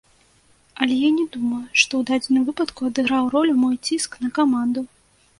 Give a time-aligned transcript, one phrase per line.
[0.83, 4.81] Але я не думаю, што ў дадзеным выпадку адыграў ролю мой ціск на каманду.